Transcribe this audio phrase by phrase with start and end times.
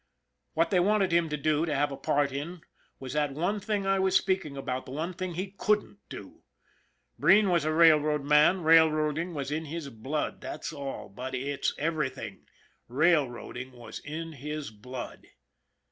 [0.55, 2.61] What they wanted him to do, to have a part in,
[2.99, 6.41] was that one thing I was speaking about, the one thing he couldn't do.
[7.19, 12.47] Breen was a railroad man, railroading was in his blood, that's all but it's everything
[12.87, 15.27] railroading was in his blood.